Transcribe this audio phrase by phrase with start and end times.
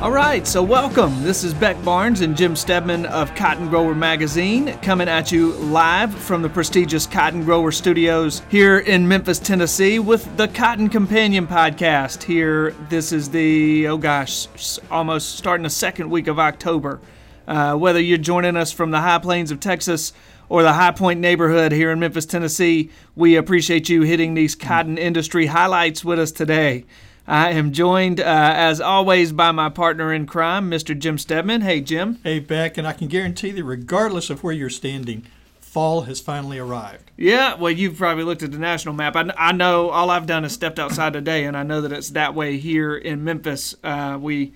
[0.00, 1.22] All right, so welcome.
[1.22, 6.14] This is Beck Barnes and Jim Steadman of Cotton Grower Magazine coming at you live
[6.14, 12.22] from the prestigious Cotton Grower Studios here in Memphis, Tennessee with the Cotton Companion podcast.
[12.22, 14.48] Here, this is the, oh gosh,
[14.90, 16.98] almost starting the second week of October.
[17.46, 20.14] Uh, whether you're joining us from the high plains of Texas
[20.48, 24.96] or the High Point neighborhood here in Memphis, Tennessee, we appreciate you hitting these cotton
[24.96, 26.86] industry highlights with us today.
[27.30, 30.98] I am joined, uh, as always, by my partner in crime, Mr.
[30.98, 31.60] Jim Steadman.
[31.60, 32.18] Hey, Jim.
[32.24, 35.24] Hey, Beck, and I can guarantee that regardless of where you're standing,
[35.60, 37.12] fall has finally arrived.
[37.16, 39.14] Yeah, well, you've probably looked at the national map.
[39.14, 42.10] I, I know all I've done is stepped outside today, and I know that it's
[42.10, 43.76] that way here in Memphis.
[43.84, 44.52] Uh, we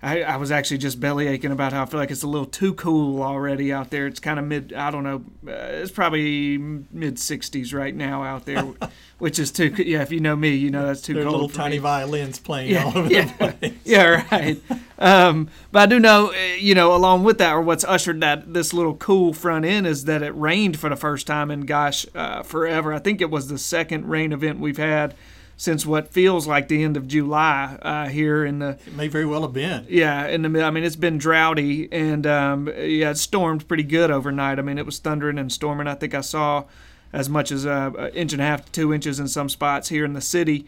[0.00, 2.46] I, I, was actually just belly aching about how I feel like it's a little
[2.46, 4.06] too cool already out there.
[4.06, 8.44] It's kind of mid, I don't know, uh, it's probably mid 60s right now out
[8.44, 8.62] there,
[9.18, 11.34] which is too, yeah, if you know me, you know that's too There's cold.
[11.34, 11.80] little tiny me.
[11.80, 13.74] violins playing yeah, all over yeah, the place.
[13.84, 14.62] Yeah, right.
[15.00, 18.54] um, but I do know, uh, you know, along with that, or what's ushered that
[18.54, 22.06] this little cool front end is that it rained for the first time in, gosh,
[22.14, 22.92] uh, forever.
[22.92, 25.16] I think it was the second rain event we've had
[25.58, 28.78] since what feels like the end of July uh, here in the.
[28.86, 29.86] It may very well have been.
[29.90, 34.10] Yeah, in the I mean, it's been droughty and um, yeah, it stormed pretty good
[34.10, 34.60] overnight.
[34.60, 35.88] I mean, it was thundering and storming.
[35.88, 36.64] I think I saw
[37.12, 39.88] as much as uh, an inch and a half to two inches in some spots
[39.90, 40.64] here in the city.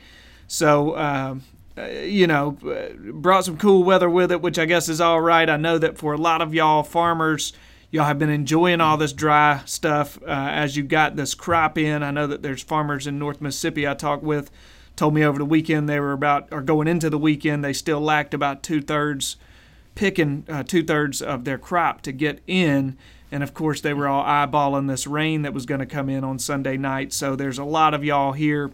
[0.46, 0.98] So.
[0.98, 1.42] Um,
[1.78, 5.20] uh, you know, uh, brought some cool weather with it, which I guess is all
[5.20, 5.48] right.
[5.48, 7.52] I know that for a lot of y'all farmers,
[7.92, 12.02] y'all have been enjoying all this dry stuff uh, as you got this crop in.
[12.02, 14.50] I know that there's farmers in North Mississippi I talk with
[15.00, 18.02] told me over the weekend they were about, or going into the weekend, they still
[18.02, 19.36] lacked about two thirds,
[19.94, 22.98] picking uh, two thirds of their crop to get in.
[23.32, 26.22] And of course, they were all eyeballing this rain that was going to come in
[26.22, 27.14] on Sunday night.
[27.14, 28.72] So there's a lot of y'all here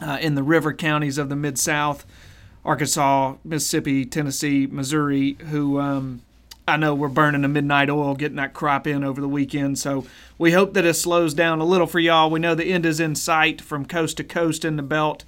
[0.00, 2.06] uh, in the river counties of the Mid South,
[2.64, 6.22] Arkansas, Mississippi, Tennessee, Missouri, who um,
[6.66, 9.78] I know we're burning the midnight oil, getting that crop in over the weekend.
[9.78, 10.06] So
[10.38, 12.30] we hope that it slows down a little for y'all.
[12.30, 15.24] We know the end is in sight from coast to coast in the belt.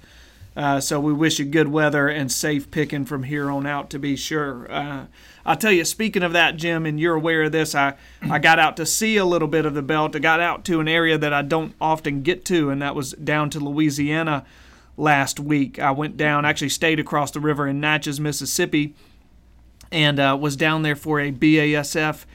[0.55, 3.99] Uh, so we wish you good weather and safe picking from here on out to
[3.99, 4.71] be sure.
[4.71, 5.05] Uh,
[5.45, 8.57] I'll tell you, speaking of that, Jim, and you're aware of this, I, I got
[8.57, 10.15] out to see a little bit of the belt.
[10.15, 13.11] I got out to an area that I don't often get to, and that was
[13.11, 14.45] down to Louisiana
[14.95, 15.77] last week.
[15.77, 18.95] I went down, actually stayed across the river in Natchez, Mississippi
[19.91, 22.25] and uh, was down there for a BASF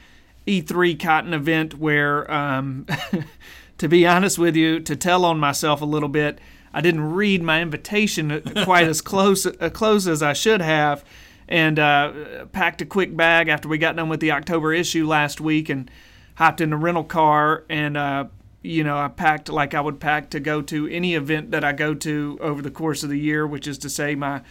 [0.47, 2.85] E3 cotton event where, um,
[3.77, 6.39] to be honest with you, to tell on myself a little bit,
[6.73, 11.03] I didn't read my invitation quite as close uh, close as I should have,
[11.47, 15.41] and uh, packed a quick bag after we got done with the October issue last
[15.41, 15.91] week, and
[16.35, 17.97] hopped in a rental car and.
[17.97, 18.25] Uh,
[18.63, 21.71] you know, I packed like I would pack to go to any event that I
[21.71, 24.43] go to over the course of the year, which is to say my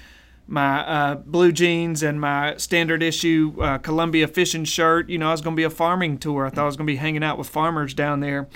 [0.51, 5.09] my uh, blue jeans and my standard issue uh, Columbia fishing shirt.
[5.09, 6.45] You know, I was going to be a farming tour.
[6.45, 8.49] I thought I was going to be hanging out with farmers down there.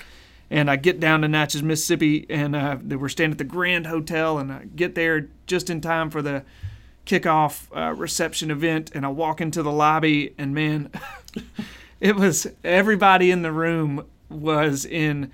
[0.49, 4.37] And I get down to Natchez, Mississippi, and uh, were staying at the Grand Hotel,
[4.37, 6.43] and I get there just in time for the
[7.05, 8.91] kickoff uh, reception event.
[8.93, 10.91] And I walk into the lobby, and man,
[11.99, 15.31] it was everybody in the room was in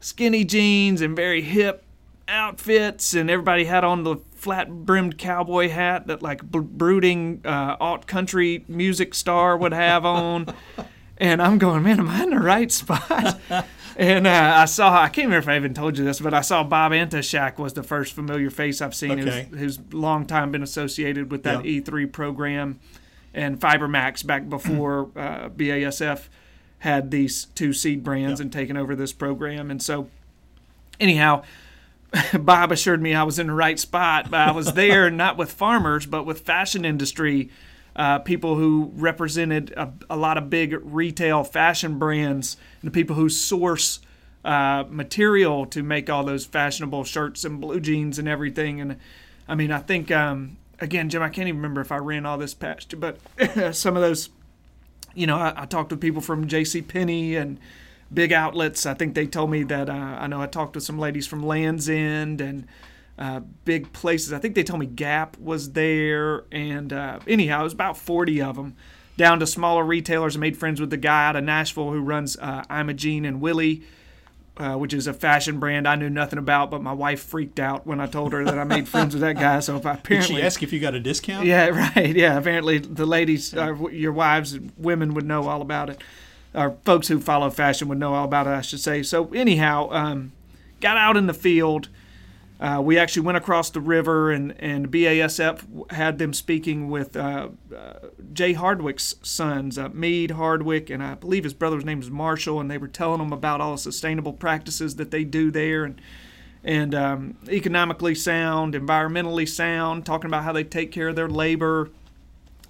[0.00, 1.84] skinny jeans and very hip
[2.28, 8.06] outfits, and everybody had on the flat brimmed cowboy hat that like brooding uh, alt
[8.06, 10.54] country music star would have on.
[11.18, 13.40] and I'm going, man, am I in the right spot?
[13.96, 16.40] and uh, I saw, I can't remember if I even told you this, but I
[16.42, 19.48] saw Bob Antoshak was the first familiar face I've seen okay.
[19.50, 21.84] who's, who's long time been associated with that yep.
[21.84, 22.78] E3 program
[23.34, 26.28] and FiberMax back before uh, BASF
[26.80, 28.44] had these two seed brands yep.
[28.44, 29.68] and taken over this program.
[29.68, 30.08] And so,
[31.00, 31.42] anyhow,
[32.38, 34.30] Bob assured me I was in the right spot.
[34.30, 37.50] But I was there not with farmers, but with fashion industry
[37.96, 43.16] uh, people who represented a, a, lot of big retail fashion brands and the people
[43.16, 43.98] who source
[44.44, 48.80] uh, material to make all those fashionable shirts and blue jeans and everything.
[48.80, 48.96] And
[49.48, 52.38] I mean, I think um, again, Jim, I can't even remember if I ran all
[52.38, 53.18] this past you, but
[53.74, 54.30] some of those,
[55.14, 56.82] you know, I, I talked with people from J.C.
[56.82, 57.58] Penney and
[58.12, 58.86] big outlets.
[58.86, 61.44] I think they told me that uh, I know I talked to some ladies from
[61.44, 62.66] Lands End and
[63.18, 64.32] uh, big places.
[64.32, 68.42] I think they told me Gap was there, and uh, anyhow, it was about 40
[68.42, 68.76] of them.
[69.16, 70.36] Down to smaller retailers.
[70.36, 73.82] I made friends with the guy out of Nashville who runs uh, Imogene and Willie,
[74.56, 77.84] uh, which is a fashion brand I knew nothing about, but my wife freaked out
[77.84, 79.58] when I told her that I made friends with that guy.
[79.58, 81.46] So if I apparently Did she ask if you got a discount?
[81.46, 81.66] Yeah,
[81.96, 82.14] right.
[82.14, 86.00] Yeah, apparently the ladies, uh, your wives, women would know all about it
[86.54, 89.02] or folks who follow fashion would know all about it, I should say.
[89.02, 90.32] So anyhow, um,
[90.80, 91.88] got out in the field,
[92.60, 97.50] Uh, we actually went across the river, and, and BASF had them speaking with uh,
[97.72, 97.92] uh,
[98.32, 102.68] Jay Hardwick's sons, uh, Mead Hardwick, and I believe his brother's name is Marshall, and
[102.68, 106.00] they were telling them about all the sustainable practices that they do there, and
[106.64, 111.90] and um, economically sound, environmentally sound, talking about how they take care of their labor.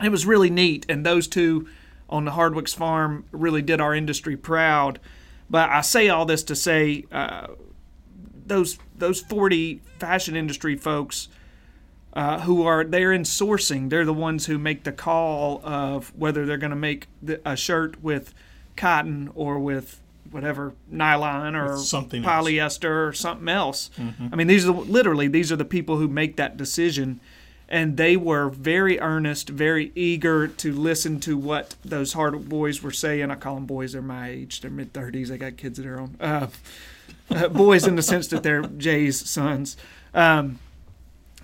[0.03, 1.67] It was really neat, and those two
[2.09, 4.99] on the Hardwick's farm really did our industry proud.
[5.51, 7.49] But I say all this to say uh,
[8.47, 11.29] those those 40 fashion industry folks
[12.13, 13.91] uh, who are they're in sourcing.
[13.91, 17.57] They're the ones who make the call of whether they're going to make the, a
[17.57, 18.35] shirt with
[18.77, 20.01] cotton or with
[20.31, 22.85] whatever nylon or something polyester else.
[22.85, 23.91] or something else.
[23.97, 24.29] Mm-hmm.
[24.33, 27.21] I mean, these are literally these are the people who make that decision,
[27.69, 32.91] and they were very earnest, very eager to listen to what those hard boys were
[32.91, 33.31] saying.
[33.31, 35.29] I call them boys; they're my age; they're mid thirties.
[35.29, 36.17] They got kids of their own.
[36.21, 36.47] Uh,
[37.31, 39.77] uh, boys in the sense that they're Jay's sons.
[40.15, 40.59] Um,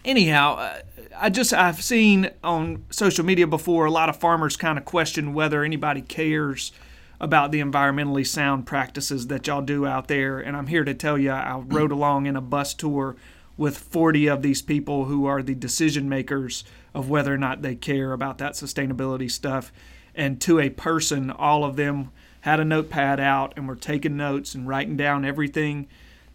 [0.05, 0.79] anyhow, uh,
[1.17, 5.35] I just I've seen on social media before a lot of farmers kind of question
[5.35, 6.73] whether anybody cares
[7.21, 11.19] about the environmentally sound practices that y'all do out there, and I'm here to tell
[11.19, 13.17] you I rode along in a bus tour
[13.57, 17.75] with 40 of these people who are the decision makers of whether or not they
[17.75, 19.73] care about that sustainability stuff.
[20.15, 22.11] And to a person, all of them
[22.43, 25.87] had a notepad out and were taking notes and writing down everything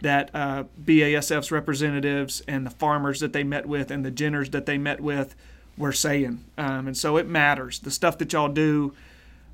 [0.02, 4.66] that uh, BASF's representatives and the farmers that they met with and the ginners that
[4.66, 5.36] they met with
[5.78, 6.44] were saying.
[6.58, 7.80] Um, and so it matters.
[7.80, 8.94] The stuff that y'all do,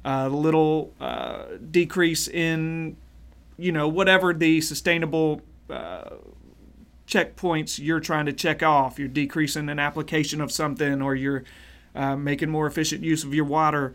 [0.03, 2.95] uh, the little uh, decrease in,
[3.57, 6.11] you know, whatever the sustainable uh,
[7.07, 8.99] checkpoints you're trying to check off.
[8.99, 11.43] You're decreasing an application of something or you're
[11.93, 13.93] uh, making more efficient use of your water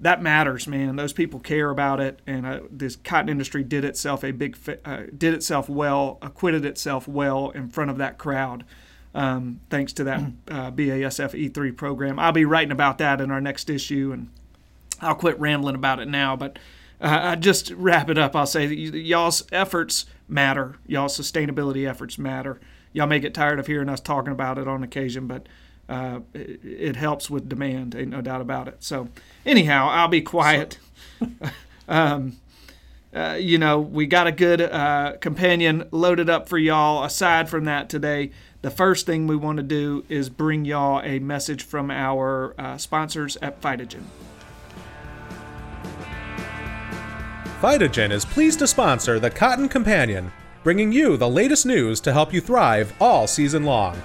[0.00, 0.96] that matters, man.
[0.96, 5.02] Those people care about it, and uh, this cotton industry did itself a big uh,
[5.16, 8.64] did itself well, acquitted itself well in front of that crowd,
[9.14, 12.18] um, thanks to that uh, BASF E3 program.
[12.18, 14.30] I'll be writing about that in our next issue, and
[15.00, 16.36] I'll quit rambling about it now.
[16.36, 16.58] But
[17.00, 18.36] uh, I just wrap it up.
[18.36, 20.76] I'll say y'all's efforts matter.
[20.86, 22.60] Y'all's sustainability efforts matter.
[22.92, 25.46] Y'all may get tired of hearing us talking about it on occasion, but
[25.88, 28.76] uh, it, it, helps with demand, ain't no doubt about it.
[28.80, 29.08] So,
[29.46, 30.78] anyhow, I'll be quiet.
[31.88, 32.36] um,
[33.14, 37.04] uh, you know, we got a good uh, companion loaded up for y'all.
[37.04, 38.30] Aside from that, today,
[38.60, 42.76] the first thing we want to do is bring y'all a message from our uh,
[42.76, 44.02] sponsors at Phytogen.
[47.60, 50.30] Phytogen is pleased to sponsor the Cotton Companion,
[50.62, 54.00] bringing you the latest news to help you thrive all season long.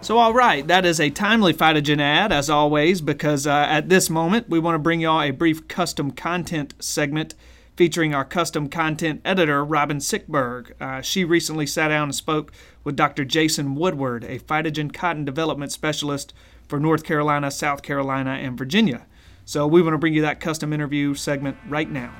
[0.00, 4.08] So, all right, that is a timely Phytogen ad, as always, because uh, at this
[4.08, 7.34] moment we want to bring y'all a brief custom content segment
[7.76, 10.72] featuring our custom content editor, Robin Siktberg.
[10.80, 12.50] Uh, she recently sat down and spoke
[12.82, 13.26] with Dr.
[13.26, 16.32] Jason Woodward, a Phytogen cotton development specialist
[16.70, 19.04] for North Carolina, South Carolina, and Virginia.
[19.44, 22.14] So, we want to bring you that custom interview segment right now.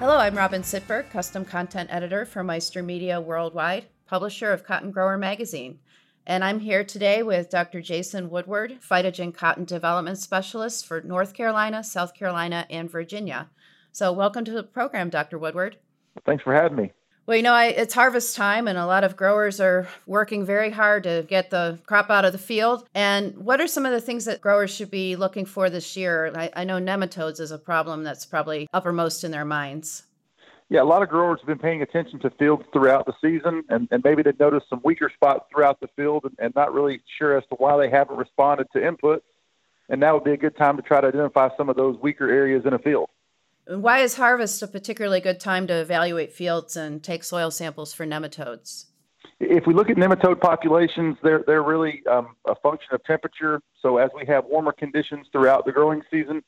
[0.00, 5.16] Hello, I'm Robin Siktberg, Custom Content Editor for Meister Media Worldwide, publisher of Cotton Grower
[5.16, 5.78] Magazine.
[6.26, 7.80] And I'm here today with Dr.
[7.80, 13.48] Jason Woodward, Phytogen Cotton Development Specialist for North Carolina, South Carolina, and Virginia.
[13.92, 15.38] So, welcome to the program, Dr.
[15.38, 15.76] Woodward.
[16.26, 16.92] Thanks for having me.
[17.30, 20.72] Well, you know, I, it's harvest time, and a lot of growers are working very
[20.72, 22.88] hard to get the crop out of the field.
[22.92, 26.32] And what are some of the things that growers should be looking for this year?
[26.34, 30.02] I, I know nematodes is a problem that's probably uppermost in their minds.
[30.70, 33.86] Yeah, a lot of growers have been paying attention to fields throughout the season, and,
[33.92, 37.38] and maybe they've noticed some weaker spots throughout the field and, and not really sure
[37.38, 39.22] as to why they haven't responded to input.
[39.88, 42.28] And that would be a good time to try to identify some of those weaker
[42.28, 43.08] areas in a field.
[43.70, 48.04] Why is harvest a particularly good time to evaluate fields and take soil samples for
[48.04, 48.86] nematodes?
[49.38, 53.62] If we look at nematode populations, they're, they're really um, a function of temperature.
[53.80, 56.42] So as we have warmer conditions throughout the growing season,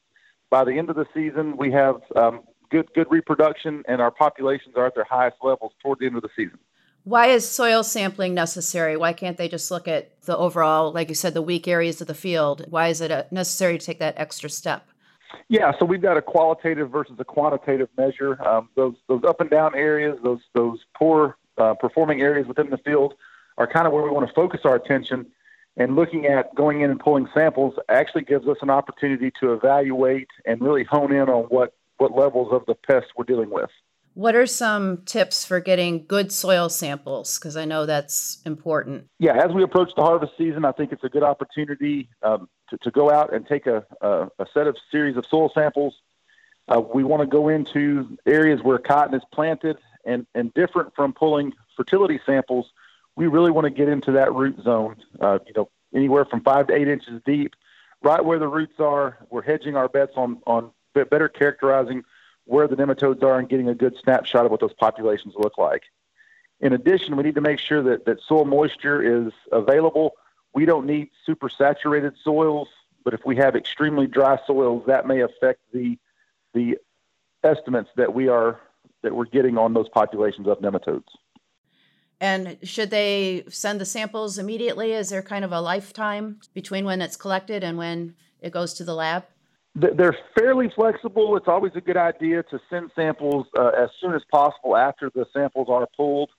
[0.51, 4.75] by the end of the season, we have um, good, good reproduction and our populations
[4.77, 6.59] are at their highest levels toward the end of the season.
[7.05, 8.97] Why is soil sampling necessary?
[8.97, 12.09] Why can't they just look at the overall, like you said, the weak areas of
[12.09, 12.67] the field?
[12.69, 14.89] Why is it uh, necessary to take that extra step?
[15.49, 18.43] Yeah, so we've got a qualitative versus a quantitative measure.
[18.47, 22.79] Um, those those up and down areas, those those poor uh, performing areas within the
[22.79, 23.15] field,
[23.59, 25.27] are kind of where we want to focus our attention.
[25.77, 30.29] And looking at going in and pulling samples actually gives us an opportunity to evaluate
[30.45, 33.71] and really hone in on what what levels of the pest we're dealing with.
[34.15, 37.39] What are some tips for getting good soil samples?
[37.39, 39.07] Because I know that's important.
[39.19, 42.79] Yeah, as we approach the harvest season, I think it's a good opportunity um, to,
[42.79, 45.95] to go out and take a, a, a set of series of soil samples.
[46.69, 51.13] Uh, we want to go into areas where cotton is planted, and, and different from
[51.13, 52.73] pulling fertility samples,
[53.15, 54.97] we really want to get into that root zone.
[55.21, 57.55] Uh, you know, anywhere from five to eight inches deep,
[58.03, 59.19] right where the roots are.
[59.31, 62.05] We're hedging our bets on on better characterizing
[62.45, 65.85] where the nematodes are and getting a good snapshot of what those populations look like.
[66.61, 70.15] In addition, we need to make sure that, that soil moisture is available.
[70.55, 72.69] We don't need super saturated soils,
[73.05, 75.99] but if we have extremely dry soils, that may affect the
[76.55, 76.77] the
[77.43, 78.61] estimates that we are
[79.03, 81.09] that we're getting on those populations of nematodes.
[82.21, 84.93] And should they send the samples immediately?
[84.93, 88.85] Is there kind of a lifetime between when it's collected and when it goes to
[88.85, 89.25] the lab?
[89.75, 91.37] They're fairly flexible.
[91.37, 95.27] It's always a good idea to send samples uh, as soon as possible after the
[95.33, 96.31] samples are pulled.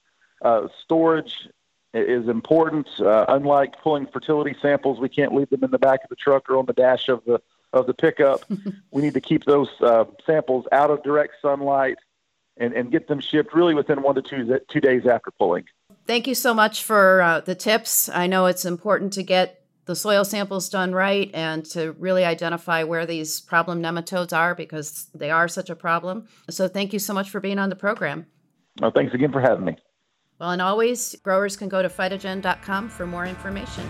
[0.42, 1.50] Uh, storage
[1.94, 2.88] is important.
[3.00, 6.50] Uh, unlike pulling fertility samples, we can't leave them in the back of the truck
[6.50, 8.44] or on the dash of the of the pickup.
[8.92, 11.98] we need to keep those uh, samples out of direct sunlight
[12.58, 15.66] and, and get them shipped really within one to two, two days after pulling.
[16.06, 18.10] Thank you so much for uh, the tips.
[18.10, 22.84] I know it's important to get the soil samples done right and to really identify
[22.84, 26.28] where these problem nematodes are because they are such a problem.
[26.50, 28.28] So thank you so much for being on the program.
[28.80, 29.78] Well, thanks again for having me.
[30.40, 33.88] Well, and always, growers can go to phytogen.com for more information.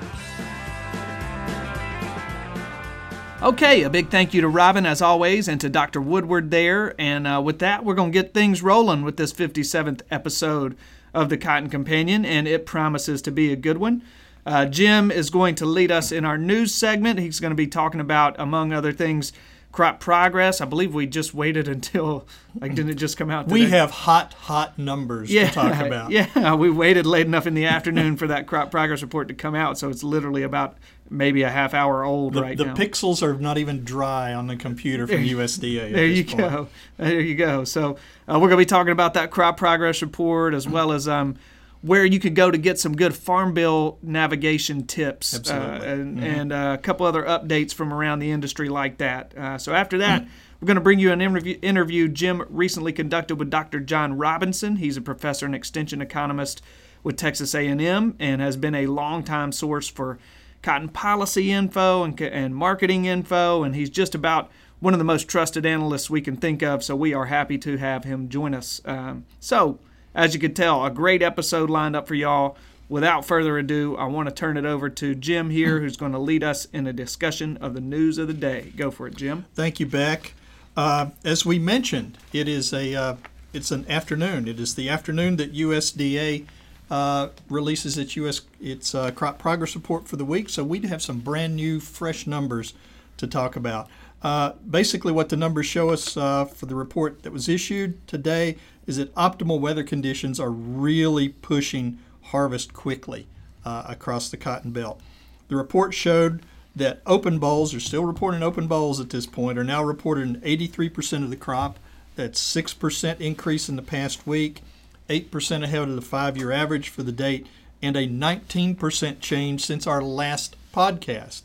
[3.42, 6.00] Okay, a big thank you to Robin as always and to Dr.
[6.00, 6.96] Woodward there.
[6.98, 10.78] And uh, with that, we're going to get things rolling with this 57th episode
[11.14, 14.02] of the Cotton Companion, and it promises to be a good one.
[14.46, 17.20] Uh, Jim is going to lead us in our news segment.
[17.20, 19.34] He's going to be talking about, among other things,
[19.74, 20.62] crop progress.
[20.62, 22.26] I believe we just waited until
[22.62, 23.50] like didn't it just come out?
[23.50, 23.66] Today?
[23.66, 26.12] We have hot, hot numbers yeah, to talk about.
[26.12, 29.56] Yeah, we waited late enough in the afternoon for that crop progress report to come
[29.56, 30.78] out, so it's literally about
[31.10, 32.74] maybe a half hour old the, right the now.
[32.74, 35.92] The pixels are not even dry on the computer from USDA.
[35.94, 36.38] there you point.
[36.38, 36.68] go.
[36.98, 37.64] There you go.
[37.66, 41.08] So uh, we're going to be talking about that crop progress report as well as
[41.08, 41.36] um,
[41.84, 46.26] where you could go to get some good farm bill navigation tips uh, and, mm-hmm.
[46.26, 49.38] and uh, a couple other updates from around the industry like that.
[49.38, 50.24] Uh, so after that.
[50.24, 50.32] Mm-hmm.
[50.62, 53.82] We're going to bring you an interview, interview Jim recently conducted with Dr.
[53.82, 54.78] John Robinson.
[54.78, 56.62] He's a professor and extension economist
[57.04, 60.20] with Texas A&M and has been a longtime source for
[60.62, 64.50] cotton policy info and, and marketing info, and he's just about
[64.80, 66.82] one of the most trusted analysts we can think of.
[66.82, 68.82] So we are happy to have him join us.
[68.86, 69.80] Um, so,
[70.16, 72.58] as you can tell, a great episode lined up for y'all.
[72.90, 76.20] Without further ado, I want to turn it over to Jim here, who's going to
[76.20, 78.72] lead us in a discussion of the news of the day.
[78.76, 79.46] Go for it, Jim.
[79.56, 80.34] Thank you, Beck.
[80.76, 83.16] Uh, as we mentioned, it is a uh,
[83.54, 84.48] it's an afternoon.
[84.48, 86.46] It is the afternoon that USDA
[86.92, 88.42] uh, releases its U.S.
[88.62, 90.50] its uh, crop progress report for the week.
[90.50, 92.74] So we have some brand new, fresh numbers
[93.18, 93.88] to talk about.
[94.24, 98.56] Uh, basically, what the numbers show us uh, for the report that was issued today
[98.88, 103.28] is that optimal weather conditions are really pushing harvest quickly
[103.66, 105.02] uh, across the cotton belt.
[105.50, 109.64] The report showed that open bolls are still reporting open bolls at this point are
[109.64, 111.78] now reported in 83% of the crop.
[112.16, 114.62] That's 6% increase in the past week.
[115.10, 117.46] 8% ahead of the five year average for the date,
[117.82, 121.42] and a 19% change since our last podcast.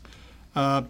[0.55, 0.83] Uh,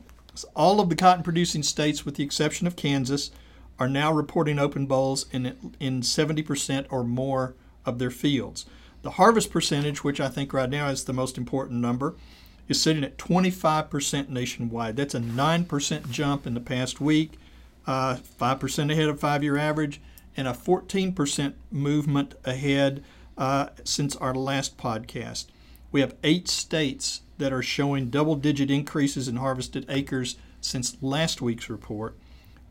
[0.55, 3.31] all of the cotton producing states, with the exception of Kansas,
[3.79, 7.55] are now reporting open bolls in, in 70% or more
[7.85, 8.65] of their fields.
[9.01, 12.15] The harvest percentage, which I think right now is the most important number,
[12.67, 14.95] is sitting at 25% nationwide.
[14.97, 17.33] That's a 9% jump in the past week,
[17.87, 20.01] uh, 5% ahead of five year average,
[20.35, 23.03] and a 14% movement ahead
[23.37, 25.45] uh, since our last podcast.
[25.91, 31.41] We have eight states that are showing double digit increases in harvested acres since last
[31.41, 32.15] week's report,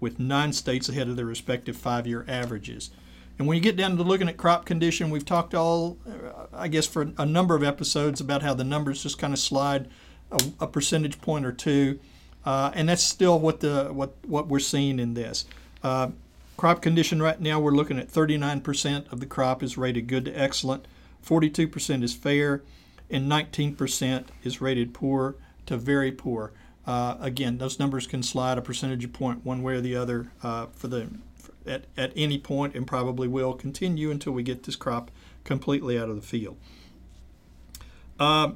[0.00, 2.90] with nine states ahead of their respective five year averages.
[3.38, 6.68] And when you get down to looking at crop condition, we've talked all, uh, I
[6.68, 9.88] guess, for a number of episodes about how the numbers just kind of slide
[10.30, 11.98] a, a percentage point or two,
[12.44, 15.44] uh, and that's still what the what what we're seeing in this.
[15.82, 16.10] Uh,
[16.58, 20.32] Crop condition right now, we're looking at 39% of the crop is rated good to
[20.32, 20.88] excellent,
[21.24, 22.62] 42% is fair,
[23.10, 25.36] and 19% is rated poor
[25.66, 26.52] to very poor.
[26.86, 30.66] Uh, again, those numbers can slide a percentage point one way or the other uh,
[30.72, 34.76] for the for at, at any point and probably will continue until we get this
[34.76, 35.10] crop
[35.44, 36.56] completely out of the field.
[38.18, 38.52] Uh, I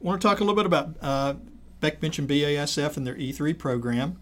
[0.00, 1.34] want to talk a little bit about uh,
[1.80, 4.18] Beck mentioned BASF and their E3 program.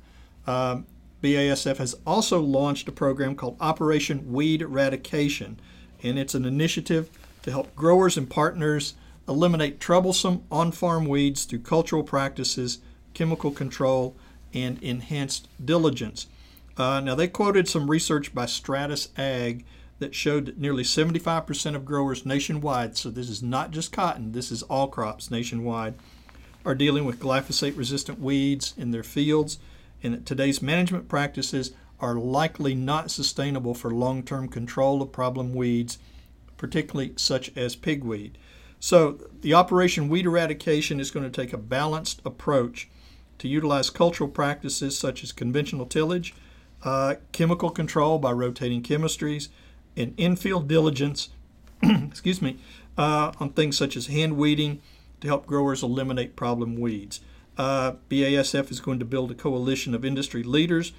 [0.47, 0.87] Um,
[1.23, 5.59] BASF has also launched a program called Operation Weed Eradication,
[6.03, 7.11] and it's an initiative
[7.43, 8.95] to help growers and partners
[9.29, 12.79] eliminate troublesome on farm weeds through cultural practices
[13.17, 14.15] chemical control,
[14.53, 16.27] and enhanced diligence.
[16.77, 19.65] Uh, now, they quoted some research by Stratus Ag
[19.99, 24.53] that showed that nearly 75% of growers nationwide, so this is not just cotton, this
[24.53, 25.95] is all crops nationwide,
[26.67, 29.59] are dealing with glyphosate resistant weeds in their fields,
[30.03, 35.55] and that today's management practices are likely not sustainable for long term control of problem
[35.55, 35.99] weeds,
[36.59, 38.37] particularly such as pigweed.
[38.79, 42.89] So, the Operation Weed Eradication is going to take a balanced approach
[43.39, 46.35] to utilize cultural practices such as conventional tillage,
[46.83, 49.49] uh, chemical control by rotating chemistries,
[49.97, 51.31] and infield diligence,
[51.83, 52.59] excuse me,
[52.99, 54.81] uh, on things such as hand weeding
[55.21, 57.21] to help growers eliminate problem weeds.
[57.57, 60.93] Uh, BASF is going to build a coalition of industry leaders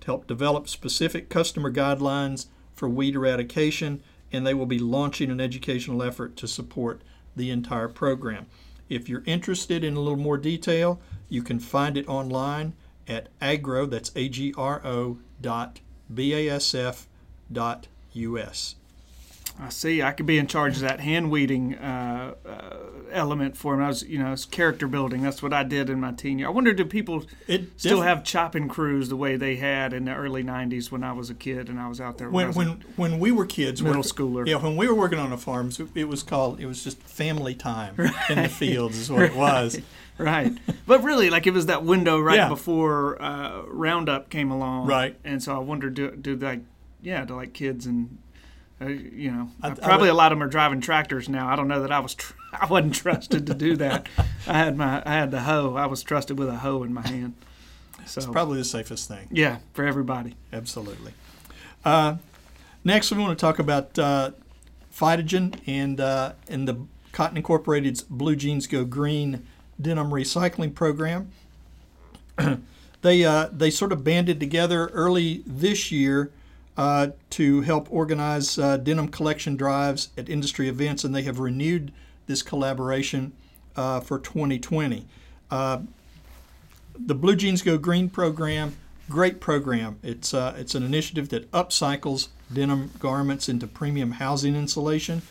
[0.00, 5.40] to help develop specific customer guidelines for weed eradication, and they will be launching an
[5.40, 7.02] educational effort to support
[7.36, 8.46] the entire program.
[8.88, 12.74] If you're interested in a little more detail, you can find it online
[13.08, 15.80] at agro, that's A-G-R-O dot
[16.12, 17.06] B-A-S-F
[17.50, 18.76] dot U-S.
[19.60, 20.02] I see.
[20.02, 22.76] I could be in charge of that hand weeding uh, uh,
[23.12, 23.82] element for him.
[23.82, 25.22] I was, you know, it's character building.
[25.22, 26.48] That's what I did in my teen year.
[26.48, 30.06] I wonder, do people It still def- have chopping crews the way they had in
[30.06, 32.30] the early '90s when I was a kid and I was out there?
[32.30, 34.46] when when when we were kids, Middle work- schooler.
[34.46, 37.54] Yeah, when we were working on the farms, it- was called it was just family
[37.54, 37.94] time
[38.28, 39.80] in the fields is what it was.
[40.18, 40.52] right,
[40.86, 42.48] but really, like it was that window right Yeah.
[42.48, 45.16] before uh, Roundup came along, Right.
[45.24, 46.60] And so I wonder, do do like,
[47.02, 48.18] yeah, do like kids and.
[48.80, 51.48] Uh, you know, I- I probably would- a lot of them are driving tractors now.
[51.48, 54.08] I don't know that I was, tr- I wasn't trusted to do that.
[54.46, 55.74] I had my, I had the hoe.
[55.76, 57.34] I was trusted with a hoe in my hand.
[58.06, 59.28] So It's probably the safest thing.
[59.30, 60.34] yeah, for everybody.
[60.52, 61.12] Absolutely.
[61.84, 62.16] Uh,
[62.84, 64.32] next, we want to talk about uh,
[64.94, 66.76] Phytogen and uh, and the
[67.12, 69.46] Cotton Incorporated's Blue Jeans Go Green
[69.80, 71.30] denim recycling program.
[73.02, 76.30] they uh, they sort of banded together early this year
[76.76, 81.92] uh, to help organize uh, denim collection drives at industry events, and they have renewed
[82.26, 83.32] this collaboration
[83.76, 85.06] uh, for 2020.
[85.50, 85.80] Uh,
[86.98, 88.76] the Blue Jeans Go Green program,
[89.08, 89.98] great program.
[90.02, 95.22] It's uh, it's an initiative that upcycles denim garments into premium housing insulation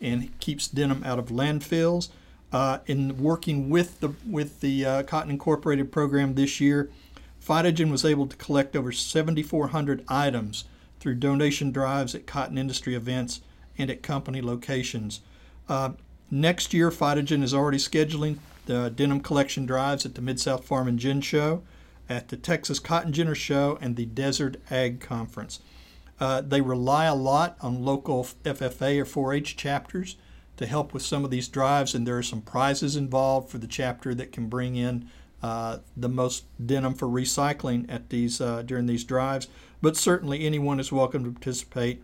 [0.00, 2.08] and keeps denim out of landfills.
[2.52, 6.90] Uh, in working with the with the Cotton Incorporated program this year,
[7.44, 10.64] Phytogen was able to collect over 7,400 items
[11.02, 13.40] through donation drives at cotton industry events
[13.76, 15.20] and at company locations.
[15.68, 15.90] Uh,
[16.30, 20.86] next year, Phytogen is already scheduling the denim collection drives at the Mid South Farm
[20.86, 21.62] and Gin Show,
[22.08, 25.58] at the Texas Cotton Ginner Show, and the Desert Ag Conference.
[26.20, 30.16] Uh, they rely a lot on local FFA or 4 H chapters
[30.56, 33.66] to help with some of these drives, and there are some prizes involved for the
[33.66, 35.08] chapter that can bring in
[35.42, 39.48] uh, the most denim for recycling at these uh, during these drives.
[39.82, 42.02] But certainly anyone is welcome to participate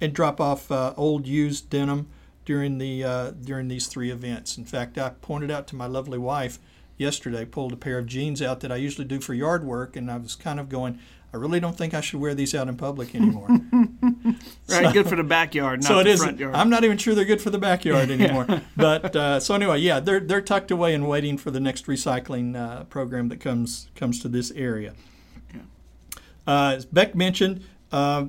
[0.00, 2.08] and drop off uh, old used denim
[2.44, 4.58] during the uh, during these three events.
[4.58, 6.58] In fact, I pointed out to my lovely wife
[6.98, 10.10] yesterday, pulled a pair of jeans out that I usually do for yard work, and
[10.10, 10.98] I was kind of going,
[11.32, 13.48] I really don't think I should wear these out in public anymore.
[14.68, 16.22] Right, So- good for the backyard, not so it the is.
[16.22, 16.54] front yard.
[16.54, 18.46] I'm not even sure they're good for the backyard anymore.
[18.76, 22.56] but uh, so anyway, yeah, they're they're tucked away and waiting for the next recycling
[22.56, 24.94] uh, program that comes comes to this area.
[26.46, 28.26] Uh, as Beck mentioned, uh,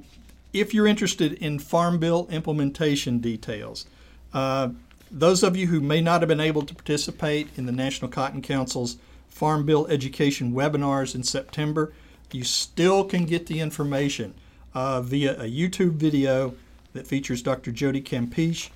[0.53, 3.85] if you're interested in Farm Bill implementation details,
[4.33, 4.69] uh,
[5.09, 8.41] those of you who may not have been able to participate in the National Cotton
[8.41, 8.97] Council's
[9.27, 11.93] Farm Bill education webinars in September,
[12.31, 14.33] you still can get the information
[14.73, 16.53] uh, via a YouTube video
[16.93, 17.71] that features Dr.
[17.71, 18.69] Jody Campiche.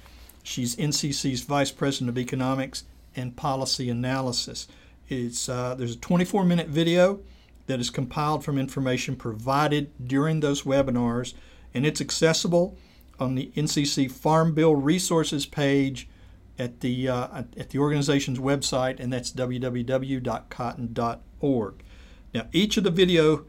[0.43, 2.83] She's NCC's Vice President of Economics
[3.15, 4.67] and Policy Analysis.
[5.07, 7.19] It's, uh, there's a 24 minute video
[7.67, 11.33] that is compiled from information provided during those webinars,
[11.73, 12.77] and it's accessible
[13.19, 16.09] on the NCC Farm Bill Resources page
[16.57, 21.83] at the uh, at the organization's website, and that's www.cotton.org.
[22.33, 23.45] Now, each of the video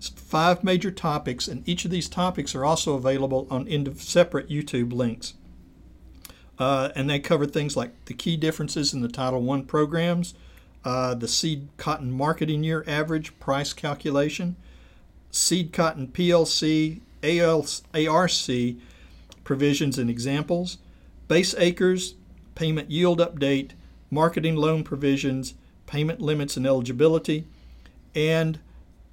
[0.00, 5.34] five major topics, and each of these topics are also available on separate YouTube links.
[6.58, 10.34] Uh, and they cover things like the key differences in the Title I programs,
[10.86, 14.54] uh, the seed cotton marketing year average price calculation,
[15.32, 18.76] seed cotton PLC, AL, ARC
[19.42, 20.78] provisions and examples,
[21.26, 22.14] base acres,
[22.54, 23.72] payment yield update,
[24.12, 25.54] marketing loan provisions,
[25.86, 27.44] payment limits and eligibility,
[28.14, 28.60] and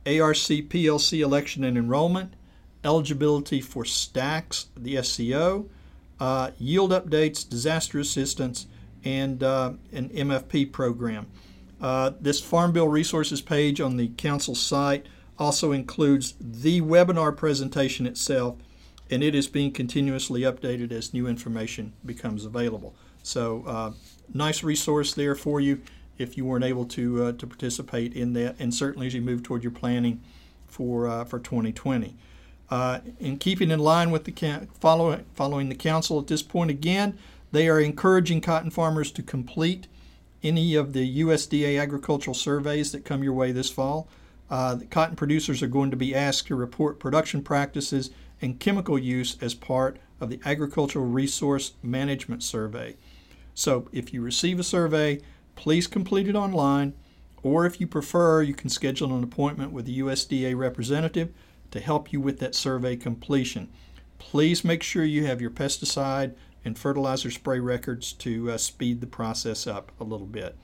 [0.06, 2.36] ARC PLC election and enrollment,
[2.84, 5.68] eligibility for STAX, the SCO,
[6.20, 8.68] uh, yield updates, disaster assistance,
[9.04, 11.26] and uh, an MFP program.
[11.84, 15.06] Uh, this Farm Bill resources page on the council site
[15.38, 18.56] also includes the webinar presentation itself,
[19.12, 22.96] and it is being continuously updated as new information becomes available.
[23.22, 23.92] So, uh,
[24.34, 25.82] nice resource there for you
[26.18, 29.44] if you weren't able to uh, to participate in that, and certainly as you move
[29.44, 30.22] toward your planning
[30.68, 32.16] for uh, for 2020.
[32.70, 37.18] Uh, in keeping in line with the follow, following the council at this point again,
[37.52, 39.88] they are encouraging cotton farmers to complete
[40.44, 44.08] any of the USDA agricultural surveys that come your way this fall.
[44.50, 49.38] Uh, cotton producers are going to be asked to report production practices and chemical use
[49.42, 52.96] as part of the Agricultural Resource Management Survey.
[53.56, 55.22] So, if you receive a survey,
[55.56, 56.94] please complete it online,
[57.42, 61.32] or if you prefer, you can schedule an appointment with the USDA representative
[61.72, 63.70] to help you with that survey completion.
[64.18, 69.08] Please make sure you have your pesticide and fertilizer spray records to uh, speed the
[69.08, 70.56] process up a little bit.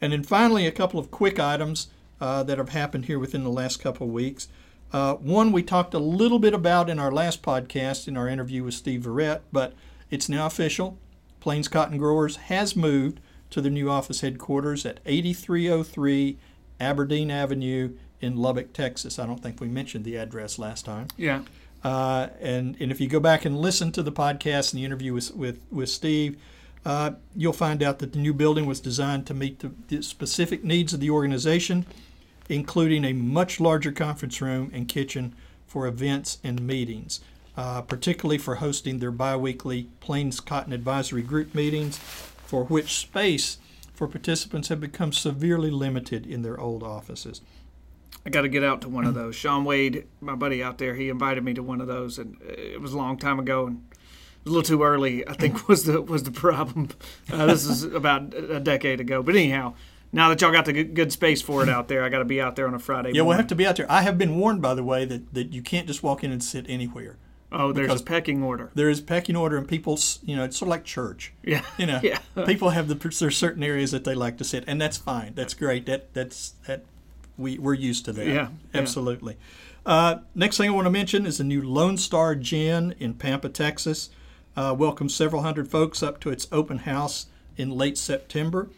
[0.00, 1.88] And then finally, a couple of quick items
[2.20, 4.48] uh, that have happened here within the last couple of weeks.
[4.92, 8.62] Uh, one we talked a little bit about in our last podcast in our interview
[8.62, 9.74] with Steve Verett, but
[10.10, 10.98] it's now official.
[11.40, 16.38] Plains Cotton Growers has moved to their new office headquarters at 8303
[16.78, 19.18] Aberdeen Avenue in Lubbock, Texas.
[19.18, 21.08] I don't think we mentioned the address last time.
[21.16, 21.42] Yeah.
[21.84, 25.12] Uh, and, and if you go back and listen to the podcast and the interview
[25.12, 26.36] with, with, with Steve,
[26.84, 30.64] uh, you'll find out that the new building was designed to meet the, the, specific
[30.64, 31.86] needs of the organization,
[32.48, 35.34] including a much larger conference room and kitchen
[35.66, 37.20] for events and meetings,
[37.56, 43.58] uh, particularly for hosting their biweekly Plains Cotton Advisory Group meetings, for which space
[43.94, 47.40] for participants had become severely limited in their old offices.
[48.24, 49.34] I got to get out to one of those.
[49.34, 52.80] Shawn Wade, my buddy out there, he invited me to one of those, and it
[52.80, 55.26] was a long time ago, and it was a little too early.
[55.26, 56.90] I think was the was the problem.
[57.32, 59.74] Uh, this is about a decade ago, but anyhow.
[60.14, 62.38] Now that y'all got the good space for it out there, I got to be
[62.38, 63.12] out there on a Friday.
[63.14, 63.28] Yeah, morning.
[63.28, 63.90] we'll have to be out there.
[63.90, 66.44] I have been warned, by the way, that, that you can't just walk in and
[66.44, 67.16] sit anywhere.
[67.52, 68.70] Oh, there's a pecking order.
[68.74, 71.32] There is pecking order, and people, you know, it's sort of like church.
[71.42, 72.18] Yeah, you know, yeah.
[72.46, 75.32] people have the there's certain areas that they like to sit, and that's fine.
[75.34, 75.86] That's great.
[75.86, 76.84] That that's that
[77.36, 78.26] we, we're used to that.
[78.26, 79.34] Yeah, absolutely.
[79.34, 79.92] Yeah.
[79.92, 83.48] Uh, next thing I want to mention is the new Lone Star Gin in Pampa,
[83.48, 84.10] Texas.
[84.56, 88.68] Uh, welcomes several hundred folks up to its open house in late September.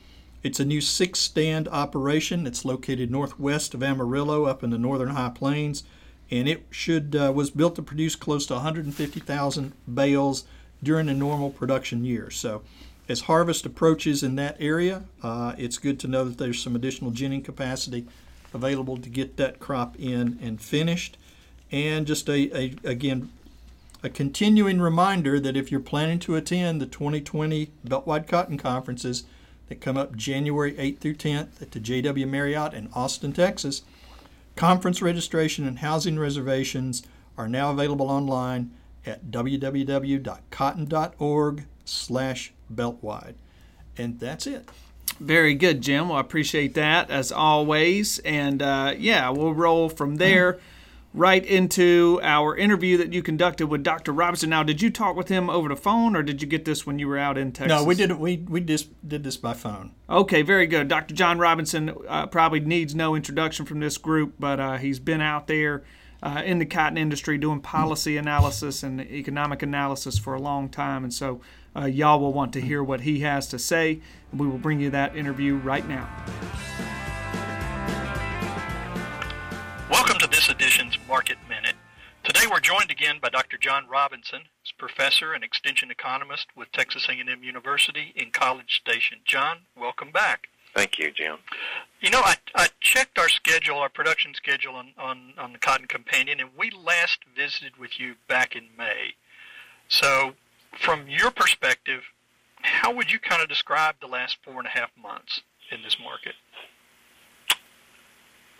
[0.42, 2.46] It's a new six stand operation.
[2.46, 5.84] It's located northwest of Amarillo, up in the northern high plains,
[6.30, 10.44] and it should uh, was built to produce close to 150,000 bales
[10.82, 12.30] during a normal production year.
[12.30, 12.62] So,
[13.08, 17.10] as harvest approaches in that area, uh, it's good to know that there's some additional
[17.10, 18.06] ginning capacity
[18.54, 21.18] available to get that crop in and finished.
[21.70, 23.30] And just a, a again,
[24.02, 29.24] a continuing reminder that if you're planning to attend the 2020 Beltwide Cotton Conferences
[29.68, 33.82] that come up January 8th through 10th at the JW Marriott in Austin, Texas,
[34.56, 37.02] conference registration and housing reservations
[37.36, 38.70] are now available online
[39.06, 43.34] at www.cotton.org slash beltwide.
[43.96, 44.68] And that's it.
[45.20, 46.08] Very good, Jim.
[46.08, 48.18] Well, I appreciate that as always.
[48.20, 50.58] And uh, yeah, we'll roll from there
[51.14, 54.12] right into our interview that you conducted with Dr.
[54.12, 54.50] Robinson.
[54.50, 56.98] Now, did you talk with him over the phone, or did you get this when
[56.98, 57.78] you were out in Texas?
[57.78, 58.12] No, we did.
[58.12, 59.92] We we just did this by phone.
[60.10, 60.88] Okay, very good.
[60.88, 61.14] Dr.
[61.14, 65.46] John Robinson uh, probably needs no introduction from this group, but uh, he's been out
[65.46, 65.84] there.
[66.22, 71.04] Uh, in the cotton industry, doing policy analysis and economic analysis for a long time,
[71.04, 71.42] and so
[71.76, 74.00] uh, y'all will want to hear what he has to say.
[74.30, 76.08] And we will bring you that interview right now.
[79.90, 81.74] Welcome to this edition's Market Minute.
[82.22, 83.58] Today we're joined again by Dr.
[83.58, 89.18] John Robinson, who's professor and extension economist with Texas A&M University in College Station.
[89.24, 90.48] John, welcome back.
[90.74, 91.36] Thank you, Jim.
[92.00, 95.86] You know, I, I checked our schedule, our production schedule on, on, on the Cotton
[95.86, 99.14] Companion, and we last visited with you back in May.
[99.88, 100.34] So
[100.78, 102.02] from your perspective,
[102.62, 105.96] how would you kind of describe the last four and a half months in this
[106.02, 106.34] market?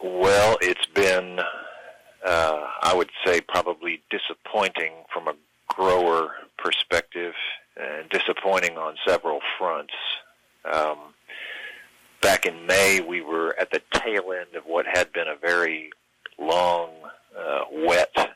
[0.02, 1.40] Well, it's been,
[2.24, 5.34] uh, I would say, probably disappointing from a
[5.68, 7.34] grower perspective,
[7.76, 9.94] and disappointing on several fronts.
[10.70, 10.98] Um,
[12.20, 15.90] back in May, we were at the tail end of what had been a very
[16.38, 16.90] long,
[17.36, 18.33] uh, wet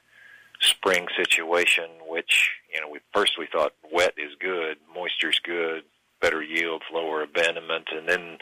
[0.61, 5.83] spring situation, which you know, we first we thought wet is good, moisture's good,
[6.21, 8.39] better yields, lower abandonment, and then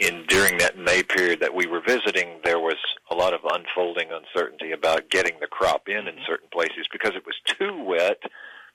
[0.00, 2.78] in during that May period that we were visiting, there was
[3.10, 6.24] a lot of unfolding uncertainty about getting the crop in in mm-hmm.
[6.26, 8.22] certain places because it was too wet.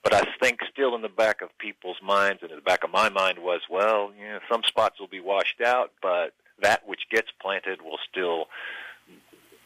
[0.04, 2.90] But I think still in the back of people's minds and in the back of
[2.90, 7.02] my mind was, well, you know, some spots will be washed out, but that which
[7.10, 8.46] gets planted will still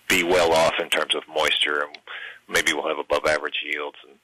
[0.09, 1.97] be well off in terms of moisture, and
[2.49, 4.19] maybe we'll have above average yields and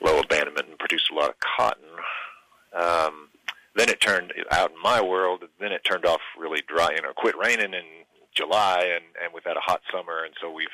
[0.00, 1.84] low abandonment and produce a lot of cotton.
[2.72, 3.28] Um,
[3.74, 5.44] then it turned out in my world.
[5.60, 6.90] Then it turned off really dry.
[6.94, 7.84] You know, quit raining in
[8.34, 10.68] July, and and we've had a hot summer, and so we've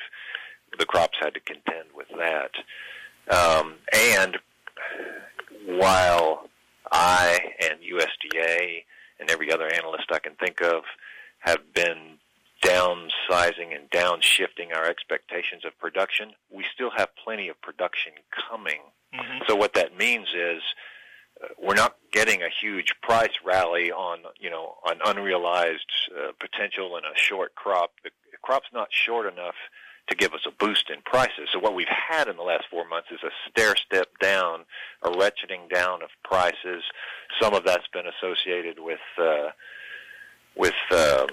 [0.77, 2.51] the crops had to contend with that.
[3.29, 4.37] Um, and
[5.65, 6.49] while
[6.91, 8.83] I and USDA
[9.19, 10.83] and every other analyst I can think of
[11.39, 12.17] have been
[12.63, 18.13] downsizing and downshifting our expectations of production, we still have plenty of production
[18.49, 18.81] coming.
[19.13, 19.39] Mm-hmm.
[19.47, 20.61] So what that means is
[21.43, 26.97] uh, we're not getting a huge price rally on you know on unrealized uh, potential
[26.97, 27.91] in a short crop.
[28.03, 29.55] The crop's not short enough
[30.09, 31.49] to give us a boost in prices.
[31.51, 34.63] So what we've had in the last four months is a stair step down,
[35.03, 36.83] a ratcheting down of prices.
[37.41, 39.49] Some of that's been associated with uh,
[40.55, 41.27] with um,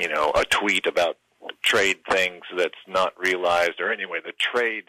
[0.00, 1.16] you know a tweet about
[1.62, 4.84] trade things that's not realized, or anyway, the trade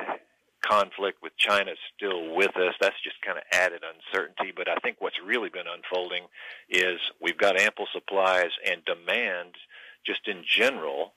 [0.62, 2.74] conflict with China is still with us.
[2.80, 4.52] That's just kind of added uncertainty.
[4.56, 6.24] But I think what's really been unfolding
[6.70, 9.56] is we've got ample supplies and demand
[10.06, 11.14] just in general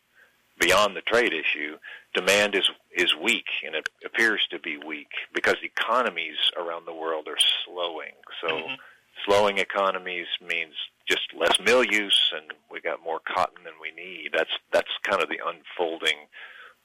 [0.60, 1.78] beyond the trade issue,
[2.14, 7.26] demand is is weak, and it appears to be weak because economies around the world
[7.26, 8.12] are slowing.
[8.40, 8.74] So, mm-hmm.
[9.24, 10.74] slowing economies means
[11.10, 14.30] just less mill use, and we got more cotton than we need.
[14.32, 16.28] That's that's kind of the unfolding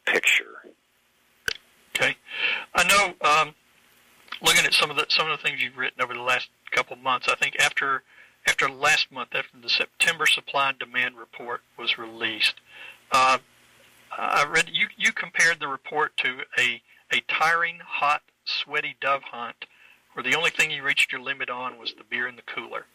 [0.05, 0.63] picture.
[1.95, 2.17] Okay,
[2.73, 3.29] I know.
[3.29, 3.55] Um,
[4.41, 6.95] looking at some of the some of the things you've written over the last couple
[6.95, 8.03] of months, I think after
[8.47, 12.55] after last month, after the September supply and demand report was released,
[13.11, 13.37] uh,
[14.11, 16.81] I read you you compared the report to a
[17.13, 19.65] a tiring, hot, sweaty dove hunt,
[20.13, 22.85] where the only thing you reached your limit on was the beer in the cooler.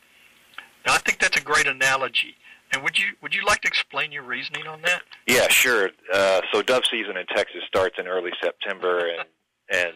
[0.87, 2.37] Now, I think that's a great analogy.
[2.73, 5.03] And would you would you like to explain your reasoning on that?
[5.27, 5.91] Yeah, sure.
[6.13, 9.29] Uh, so dove season in Texas starts in early September, and
[9.71, 9.95] and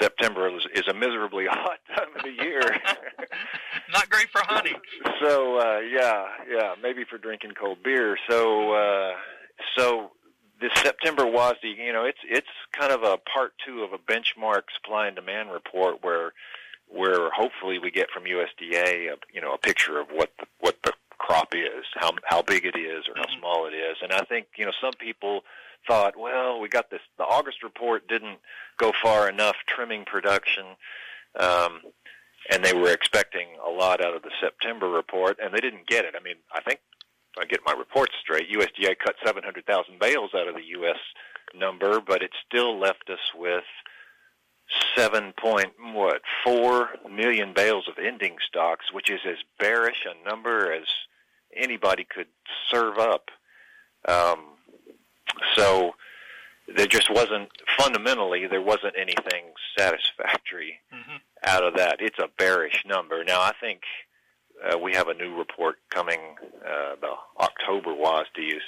[0.00, 2.60] September is, is a miserably hot time of the year.
[3.92, 4.74] Not great for hunting.
[5.22, 8.18] So uh, yeah, yeah, maybe for drinking cold beer.
[8.28, 9.12] So uh,
[9.76, 10.10] so
[10.60, 14.62] this September WASDE, you know, it's it's kind of a part two of a benchmark
[14.74, 16.32] supply and demand report where
[16.88, 20.76] where hopefully we get from USDA, a, you know, a picture of what the, what
[20.82, 23.40] the crop is, how how big it is, or how mm-hmm.
[23.40, 23.96] small it is.
[24.02, 25.42] And I think you know some people
[25.86, 27.00] thought, well, we got this.
[27.18, 28.38] The August report didn't
[28.78, 30.64] go far enough trimming production.
[31.38, 31.80] Um,
[32.50, 36.04] and they were expecting a lot out of the September report, and they didn't get
[36.04, 36.14] it.
[36.18, 36.80] I mean, I think
[37.38, 40.98] I get my reports straight, USDA cut 700,000 bales out of the U.S.
[41.54, 43.64] number, but it still left us with
[44.94, 50.72] seven point what four million bales of ending stocks, which is as bearish a number
[50.72, 50.84] as
[51.56, 52.26] anybody could
[52.70, 53.30] serve up.
[54.06, 54.40] Um,
[55.56, 55.94] so
[56.74, 59.44] there just wasn't fundamentally there wasn't anything
[59.76, 61.16] satisfactory mm-hmm.
[61.44, 61.96] out of that.
[62.00, 63.24] It's a bearish number.
[63.24, 63.80] Now I think
[64.62, 66.20] uh, we have a new report coming.
[66.64, 68.62] Uh, the October WASDE is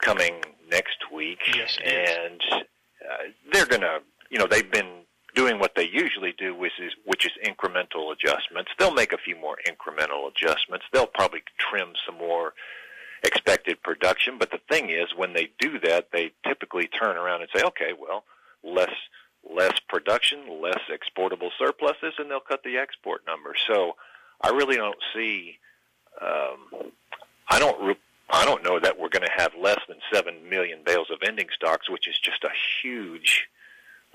[0.00, 5.05] coming next week, yes, and uh, they're going to, you know, they've been
[5.36, 8.72] doing what they usually do, which is which is incremental adjustments.
[8.78, 10.86] They'll make a few more incremental adjustments.
[10.92, 12.54] They'll probably trim some more
[13.22, 14.38] expected production.
[14.38, 17.92] But the thing is, when they do that, they typically turn around and say, okay,
[17.98, 18.24] well,
[18.64, 18.94] less
[19.48, 23.54] less production, less exportable surpluses, and they'll cut the export number.
[23.68, 23.94] So
[24.40, 25.58] I really don't see.
[26.20, 26.90] Um,
[27.48, 27.96] I don't.
[28.28, 31.46] I don't know that we're going to have less than seven million bales of ending
[31.54, 32.50] stocks, which is just a
[32.82, 33.46] huge,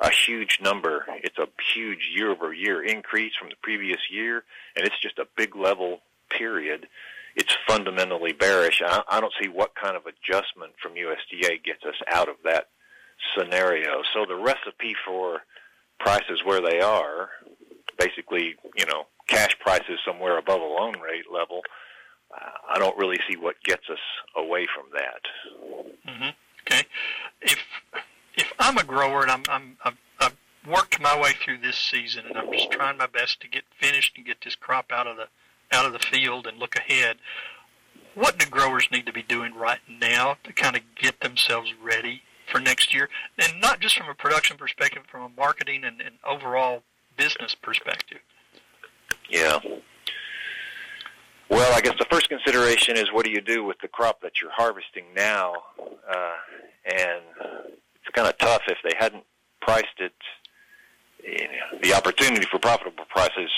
[0.01, 1.05] a huge number.
[1.23, 4.43] It's a huge year-over-year increase from the previous year,
[4.75, 6.87] and it's just a big level period.
[7.35, 8.81] It's fundamentally bearish.
[8.85, 12.69] I, I don't see what kind of adjustment from USDA gets us out of that
[13.37, 14.01] scenario.
[14.13, 15.41] So the recipe for
[15.99, 17.29] prices where they are,
[17.97, 21.61] basically, you know, cash prices somewhere above a loan rate level,
[22.73, 23.99] I don't really see what gets us
[24.35, 25.21] away from that.
[26.07, 26.29] Mm-hmm.
[26.65, 26.83] Okay,
[27.41, 27.57] if
[28.35, 30.35] if I'm a grower and I'm, I'm I've, I've
[30.67, 34.13] worked my way through this season and I'm just trying my best to get finished
[34.17, 35.27] and get this crop out of the
[35.71, 37.17] out of the field and look ahead.
[38.13, 42.23] What do growers need to be doing right now to kind of get themselves ready
[42.51, 46.15] for next year, and not just from a production perspective, from a marketing and, and
[46.27, 46.83] overall
[47.15, 48.19] business perspective?
[49.29, 49.59] Yeah.
[51.49, 54.41] Well, I guess the first consideration is what do you do with the crop that
[54.41, 55.53] you're harvesting now?
[55.79, 56.35] Uh,
[56.85, 57.21] and
[58.11, 59.23] it's kind of tough if they hadn't
[59.61, 60.13] priced it.
[61.23, 63.51] You know, the opportunity for profitable prices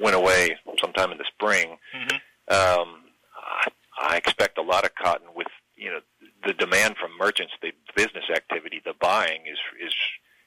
[0.00, 1.76] went away sometime in the spring.
[1.94, 2.16] Mm-hmm.
[2.54, 3.02] Um,
[3.36, 3.68] I,
[4.00, 6.00] I expect a lot of cotton with you know
[6.46, 9.94] the demand from merchants, the business activity, the buying is is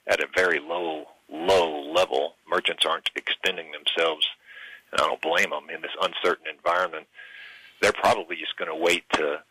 [0.06, 2.34] at a very low low level.
[2.48, 4.26] Merchants aren't extending themselves,
[4.90, 7.06] and I don't blame them in this uncertain environment.
[7.80, 9.42] They're probably just going to wait to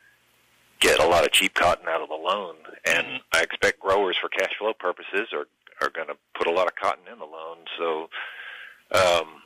[0.82, 3.22] get a lot of cheap cotton out of the loan, and.
[3.34, 5.48] I expect growers, for cash flow purposes, are
[5.82, 7.58] are going to put a lot of cotton in the loan.
[7.78, 8.02] So,
[8.92, 9.42] um,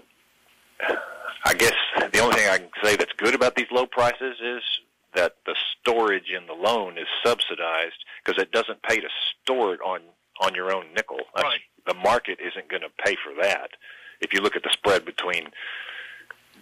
[1.46, 1.74] I guess
[2.12, 4.62] the only thing I can say that's good about these low prices is
[5.14, 9.08] that the storage in the loan is subsidized because it doesn't pay to
[9.42, 10.02] store it on
[10.42, 11.20] on your own nickel.
[11.34, 11.62] That's, right.
[11.88, 13.70] The market isn't going to pay for that.
[14.20, 15.52] If you look at the spread between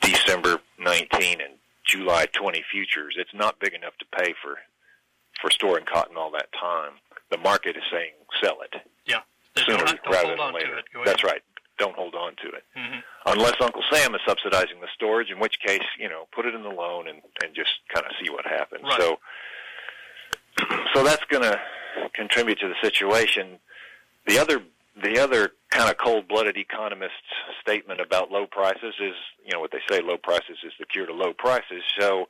[0.02, 1.54] December 19 and
[1.86, 4.58] July 20 futures, it's not big enough to pay for
[5.42, 6.94] for storing cotton all that time.
[7.32, 8.82] The market is saying sell it.
[9.06, 9.22] Yeah.
[9.58, 10.82] Sooner don't, rather don't than later.
[11.06, 11.42] That's right.
[11.78, 12.64] Don't hold on to it.
[12.78, 13.00] Mm-hmm.
[13.26, 16.62] Unless Uncle Sam is subsidizing the storage, in which case, you know, put it in
[16.62, 18.84] the loan and, and just kind of see what happens.
[18.84, 19.02] Right.
[19.02, 19.18] So,
[20.94, 21.60] so that's going to
[22.14, 23.60] contribute to the situation.
[24.28, 24.62] The other
[25.02, 27.16] the other kind of cold-blooded economist's
[27.62, 31.06] statement about low prices is, you know, what they say: low prices is the cure
[31.06, 31.84] to low prices.
[32.00, 32.28] So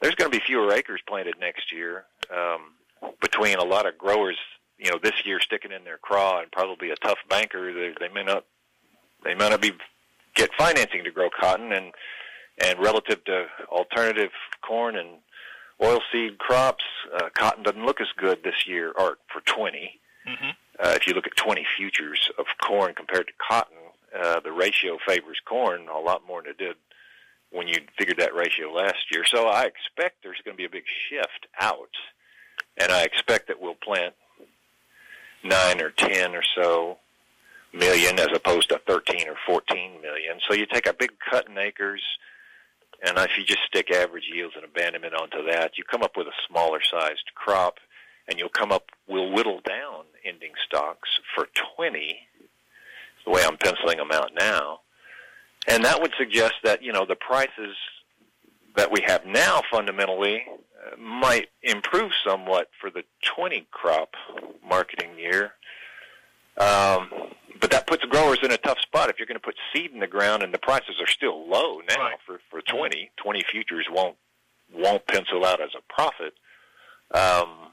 [0.00, 4.38] there's going to be fewer acres planted next year um, between a lot of growers.
[4.78, 7.72] You know, this year sticking in their craw and probably a tough banker.
[7.72, 8.44] They, they may not
[9.24, 9.72] they may not be
[10.34, 11.92] get financing to grow cotton and
[12.62, 15.18] and relative to alternative corn and
[15.82, 20.00] oilseed crops, uh, cotton doesn't look as good this year or for 20.
[20.28, 20.50] Mm-hmm.
[20.78, 23.76] Uh, if you look at 20 futures of corn compared to cotton,
[24.18, 26.76] uh, the ratio favors corn a lot more than it did
[27.50, 29.24] when you figured that ratio last year.
[29.26, 31.90] So I expect there's going to be a big shift out,
[32.78, 34.14] and I expect that we'll plant
[35.44, 36.98] nine or ten or so
[37.72, 40.38] million as opposed to 13 or 14 million.
[40.48, 42.02] So you take a big cut in acres,
[43.02, 46.26] and if you just stick average yields and abandonment onto that, you come up with
[46.26, 47.78] a smaller sized crop
[48.28, 52.18] and you'll come up, we'll whittle down ending stocks for 20,
[53.24, 54.80] the way I'm penciling them out now.
[55.68, 57.76] And that would suggest that, you know, the prices
[58.76, 63.04] that we have now fundamentally uh, might improve somewhat for the
[63.36, 64.14] 20 crop
[64.66, 65.52] marketing year.
[66.58, 67.10] Um,
[67.60, 69.08] but that puts growers in a tough spot.
[69.08, 71.80] If you're going to put seed in the ground and the prices are still low
[71.88, 72.18] now right.
[72.26, 74.16] for, for 20, 20 futures won't,
[74.74, 76.34] won't pencil out as a profit.
[77.14, 77.71] Um,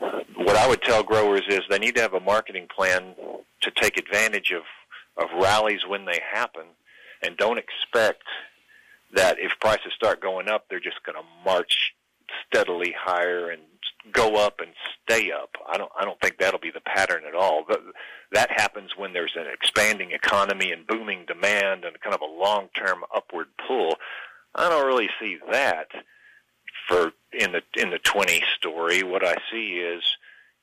[0.00, 3.14] what I would tell growers is they need to have a marketing plan
[3.62, 4.62] to take advantage of,
[5.22, 6.64] of rallies when they happen,
[7.22, 8.22] and don't expect
[9.14, 11.94] that if prices start going up, they're just going to march
[12.46, 13.62] steadily higher and
[14.12, 14.70] go up and
[15.02, 15.50] stay up.
[15.68, 17.64] I don't I don't think that'll be the pattern at all.
[17.66, 17.82] But
[18.32, 23.04] that happens when there's an expanding economy and booming demand and kind of a long-term
[23.14, 23.96] upward pull.
[24.54, 25.88] I don't really see that
[26.86, 30.02] for in the in the 20 story, what I see is,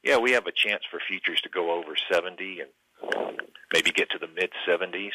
[0.04, 2.70] yeah, we have a chance for futures to go over 70 and
[3.72, 5.12] maybe get to the mid 70s.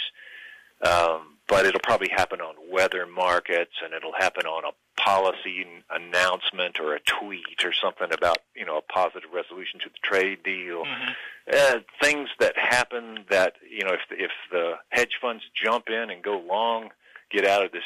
[0.81, 6.79] Um, but it'll probably happen on weather markets, and it'll happen on a policy announcement
[6.79, 10.85] or a tweet or something about you know a positive resolution to the trade deal.
[10.85, 11.13] Mm-hmm.
[11.53, 16.23] Uh, things that happen that you know if if the hedge funds jump in and
[16.23, 16.91] go long,
[17.31, 17.83] get out of this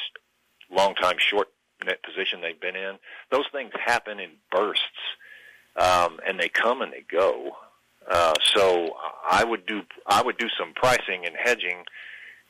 [0.69, 1.47] long time short
[2.03, 2.95] position they've been in.
[3.31, 4.83] Those things happen in bursts,
[5.75, 7.51] um, and they come and they go.
[8.09, 8.95] Uh, so
[9.29, 11.83] I would do I would do some pricing and hedging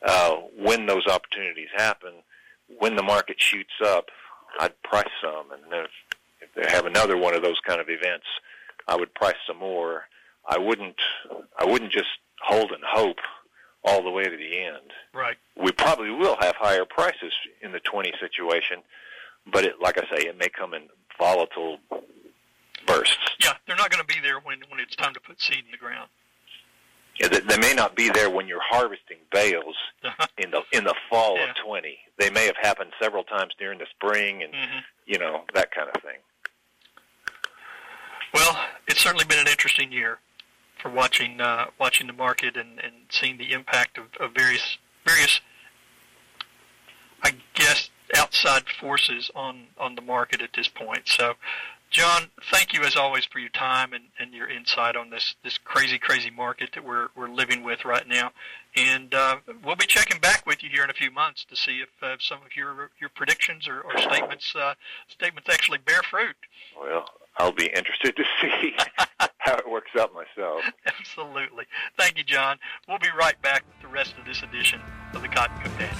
[0.04, 2.12] uh, when those opportunities happen.
[2.78, 4.08] When the market shoots up,
[4.58, 5.90] I'd price some, and then if,
[6.40, 8.26] if they have another one of those kind of events,
[8.88, 10.04] I would price some more.
[10.46, 10.96] I wouldn't
[11.58, 12.08] I wouldn't just
[12.40, 13.18] hold and hope
[13.84, 14.92] all the way to the end.
[15.12, 15.36] Right.
[15.62, 18.78] We probably will have higher prices in the 20 situation,
[19.52, 20.82] but it, like I say, it may come in
[21.18, 21.78] volatile
[22.86, 23.16] bursts.
[23.40, 25.70] Yeah, they're not going to be there when when it's time to put seed in
[25.70, 26.08] the ground.
[27.20, 30.26] Yeah, they, they may not be there when you're harvesting bales Uh-huh.
[30.38, 31.50] in the in the fall Yeah.
[31.50, 31.96] of 20.
[32.18, 34.82] They may have happened several times during the spring and Mhm.
[35.06, 36.18] you know that kind of thing.
[38.32, 40.18] Well, it's certainly been an interesting year
[40.82, 44.76] for watching uh, watching the market and, and seeing the impact of, of various
[45.06, 45.40] various,
[47.22, 51.08] I guess, outside forces on on the market at this point.
[51.08, 51.34] So,
[51.90, 55.58] John, thank you as always for your time and, and your insight on this this
[55.58, 58.32] crazy crazy market that we're we're living with right now.
[58.76, 61.80] And uh, we'll be checking back with you here in a few months to see
[61.80, 64.74] if uh, some of your your predictions or, or statements uh,
[65.08, 66.36] statements actually bear fruit.
[66.80, 67.06] Well,
[67.36, 68.74] I'll be interested to see
[69.38, 70.62] how it works out myself.
[70.86, 71.64] Absolutely.
[71.98, 72.58] Thank you, John.
[72.88, 74.80] We'll be right back with the rest of this edition
[75.12, 75.96] of the Cotton Companion.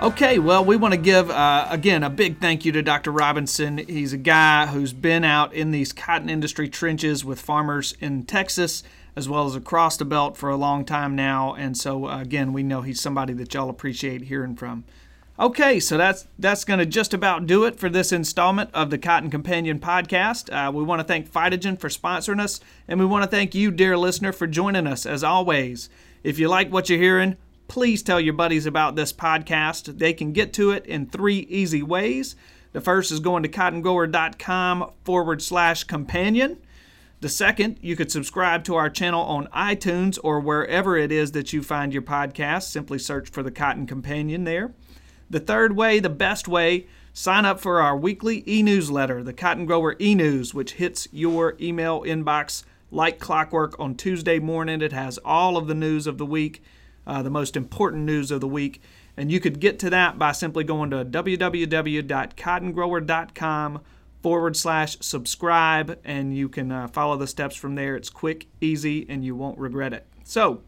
[0.00, 3.10] Okay, well, we want to give, uh, again, a big thank you to Dr.
[3.10, 3.78] Robinson.
[3.78, 8.84] He's a guy who's been out in these cotton industry trenches with farmers in Texas
[9.16, 11.52] as well as across the belt for a long time now.
[11.52, 14.84] And so, uh, again, we know he's somebody that y'all appreciate hearing from.
[15.36, 18.98] Okay, so that's that's going to just about do it for this installment of the
[18.98, 20.48] Cotton Companion podcast.
[20.52, 23.72] Uh, we want to thank Phytogen for sponsoring us, and we want to thank you,
[23.72, 25.88] dear listener, for joining us as always.
[26.22, 27.36] If you like what you're hearing,
[27.68, 29.98] please tell your buddies about this podcast.
[29.98, 32.34] They can get to it in three easy ways.
[32.72, 36.58] The first is going to cottongrower.com forward slash companion.
[37.20, 41.52] The second, you could subscribe to our channel on iTunes or wherever it is that
[41.52, 42.64] you find your podcast.
[42.64, 44.72] Simply search for the Cotton Companion there.
[45.28, 49.66] The third way, the best way, sign up for our weekly e newsletter, the Cotton
[49.66, 54.80] Grower e News, which hits your email inbox like clockwork on Tuesday morning.
[54.80, 56.62] It has all of the news of the week,
[57.08, 58.80] uh, the most important news of the week.
[59.16, 63.80] And you could get to that by simply going to www.cottongrower.com
[64.22, 67.96] forward slash subscribe, and you can uh, follow the steps from there.
[67.96, 70.06] It's quick, easy, and you won't regret it.
[70.22, 70.62] So,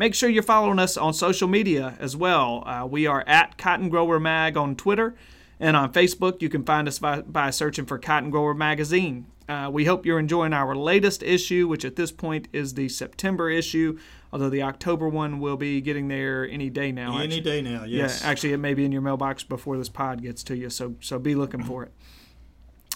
[0.00, 2.66] Make sure you're following us on social media as well.
[2.66, 5.14] Uh, we are at Cotton Grower Mag on Twitter,
[5.58, 9.26] and on Facebook, you can find us by, by searching for Cotton Grower Magazine.
[9.50, 13.50] Uh, we hope you're enjoying our latest issue, which at this point is the September
[13.50, 13.98] issue,
[14.32, 17.16] although the October one will be getting there any day now.
[17.16, 17.40] Any actually.
[17.40, 18.20] day now, yes.
[18.22, 20.94] Yeah, actually, it may be in your mailbox before this pod gets to you, so
[21.00, 21.92] so be looking for it.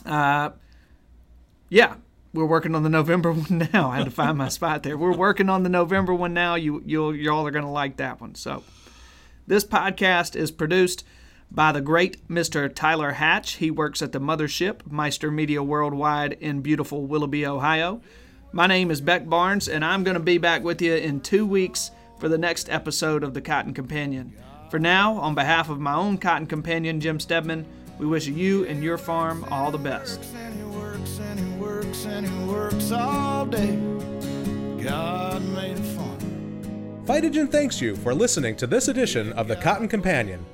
[0.06, 0.50] Uh,
[1.70, 1.96] yeah,
[2.32, 3.90] we're working on the November one now.
[3.90, 4.96] I had to find my spot there.
[4.96, 6.54] We're working on the November one now.
[6.54, 8.36] You you'll y'all are gonna like that one.
[8.36, 8.62] So
[9.48, 11.04] this podcast is produced
[11.54, 12.72] by the great Mr.
[12.74, 13.52] Tyler Hatch.
[13.54, 18.00] He works at the mothership, Meister Media Worldwide in beautiful Willoughby, Ohio.
[18.52, 21.46] My name is Beck Barnes, and I'm going to be back with you in two
[21.46, 24.32] weeks for the next episode of The Cotton Companion.
[24.70, 27.66] For now, on behalf of my own Cotton Companion, Jim Steadman,
[27.98, 30.20] we wish you and your farm all the best.
[30.34, 33.76] And he works and he works and he works all day.
[34.82, 37.04] God made it fun.
[37.06, 40.44] Phytogen thanks you for listening to this edition of the Cotton Companion.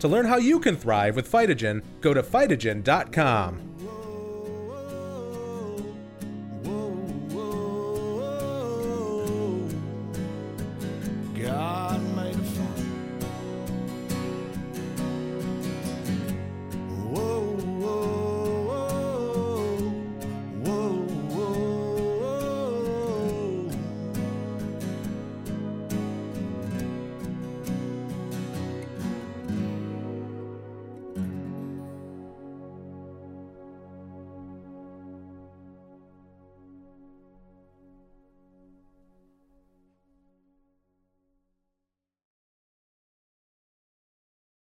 [0.00, 3.69] To learn how you can thrive with Phytogen, go to phytogen.com.